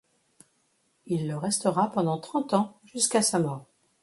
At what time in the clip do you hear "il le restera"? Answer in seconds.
1.05-1.91